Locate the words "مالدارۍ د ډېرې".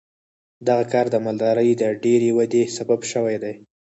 1.25-2.29